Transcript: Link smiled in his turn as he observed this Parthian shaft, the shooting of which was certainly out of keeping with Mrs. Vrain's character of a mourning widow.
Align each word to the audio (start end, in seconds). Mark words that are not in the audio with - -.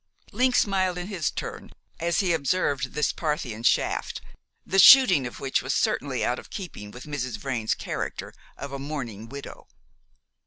Link 0.31 0.55
smiled 0.55 0.97
in 0.97 1.05
his 1.09 1.29
turn 1.29 1.69
as 1.99 2.21
he 2.21 2.33
observed 2.33 2.93
this 2.93 3.13
Parthian 3.13 3.61
shaft, 3.61 4.19
the 4.65 4.79
shooting 4.79 5.27
of 5.27 5.39
which 5.39 5.61
was 5.61 5.75
certainly 5.75 6.25
out 6.25 6.39
of 6.39 6.49
keeping 6.49 6.89
with 6.89 7.03
Mrs. 7.03 7.37
Vrain's 7.37 7.75
character 7.75 8.33
of 8.57 8.71
a 8.71 8.79
mourning 8.79 9.29
widow. 9.29 9.67